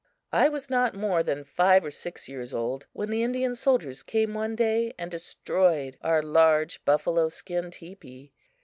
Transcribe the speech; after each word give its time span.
I 0.31 0.49
was 0.49 0.67
not 0.67 0.95
more 0.95 1.21
than 1.21 1.43
five 1.43 1.85
or 1.85 1.91
six 1.91 2.27
years 2.27 2.55
old 2.55 2.87
when 2.91 3.11
the 3.11 3.21
Indian 3.21 3.53
soldiers 3.53 4.01
came 4.01 4.33
one 4.33 4.55
day 4.55 4.93
and 4.97 5.11
destroyed 5.11 5.99
our 6.01 6.23
large 6.23 6.83
buffalo 6.85 7.29
skin 7.29 7.69
teepee. 7.69 8.33